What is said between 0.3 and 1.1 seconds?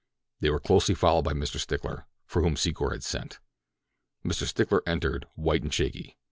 They were closely